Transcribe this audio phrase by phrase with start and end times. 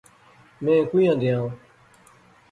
[0.63, 1.41] میں کویاں دیاں؟